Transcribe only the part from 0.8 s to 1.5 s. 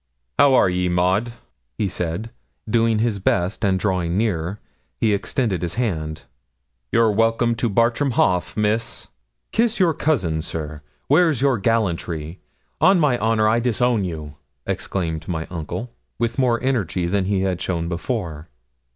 Maud?'